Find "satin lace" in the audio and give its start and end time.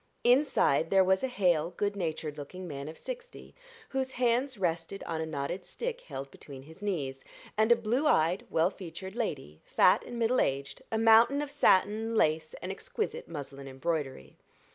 11.51-12.55